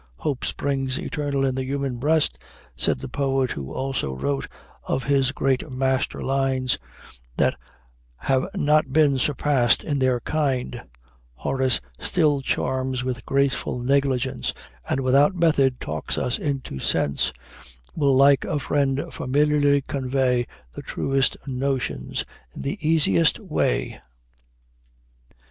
"Hope 0.15 0.43
springs 0.43 0.97
eternal 0.99 1.45
in 1.45 1.53
the 1.53 1.63
human 1.63 1.97
breast," 1.97 2.39
said 2.75 2.97
the 3.01 3.07
poet 3.07 3.51
who 3.51 3.71
also 3.71 4.13
wrote 4.15 4.47
of 4.83 5.03
his 5.03 5.31
great 5.31 5.69
master 5.71 6.23
lines 6.23 6.79
that 7.37 7.55
have 8.15 8.47
not 8.55 8.91
been 8.91 9.19
surpassed 9.19 9.83
in 9.83 9.99
their 9.99 10.19
kind: 10.19 10.81
"Horace 11.35 11.81
still 11.99 12.41
charms 12.41 13.03
with 13.03 13.27
graceful 13.27 13.77
negligence, 13.77 14.55
And 14.89 15.01
without 15.01 15.35
method 15.35 15.79
talks 15.79 16.17
us 16.17 16.39
into 16.39 16.79
sense, 16.79 17.31
Will 17.95 18.15
like 18.15 18.43
a 18.43 18.57
friend 18.57 19.05
familiarly 19.11 19.83
convey, 19.83 20.47
The 20.73 20.81
truest 20.81 21.37
notions 21.45 22.25
in 22.55 22.63
the 22.63 22.79
easiest 22.81 23.39
way." 23.39 24.01